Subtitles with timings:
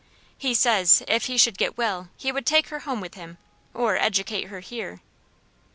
[0.35, 3.37] He says if he should get well he would take her home with him,
[3.71, 4.99] or educate her here.